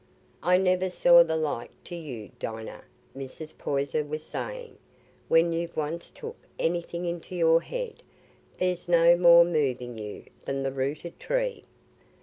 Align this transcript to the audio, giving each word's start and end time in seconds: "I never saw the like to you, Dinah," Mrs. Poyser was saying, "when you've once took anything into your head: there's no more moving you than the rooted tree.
"I 0.41 0.57
never 0.57 0.89
saw 0.89 1.21
the 1.23 1.35
like 1.35 1.69
to 1.83 1.95
you, 1.95 2.31
Dinah," 2.39 2.85
Mrs. 3.15 3.55
Poyser 3.55 4.03
was 4.03 4.23
saying, 4.23 4.79
"when 5.27 5.53
you've 5.53 5.77
once 5.77 6.09
took 6.09 6.37
anything 6.57 7.05
into 7.05 7.35
your 7.35 7.61
head: 7.61 8.01
there's 8.57 8.89
no 8.89 9.15
more 9.15 9.45
moving 9.45 9.99
you 9.99 10.25
than 10.45 10.63
the 10.63 10.71
rooted 10.71 11.19
tree. 11.19 11.65